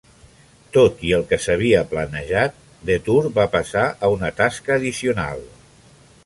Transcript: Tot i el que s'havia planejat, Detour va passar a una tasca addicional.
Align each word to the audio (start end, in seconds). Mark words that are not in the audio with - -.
Tot 0.77 1.01
i 1.09 1.11
el 1.17 1.25
que 1.31 1.37
s'havia 1.43 1.83
planejat, 1.91 2.57
Detour 2.91 3.29
va 3.37 3.47
passar 3.57 3.85
a 4.09 4.11
una 4.15 4.33
tasca 4.41 4.75
addicional. 4.79 5.47